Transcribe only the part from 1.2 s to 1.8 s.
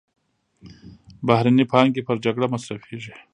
بهرنۍ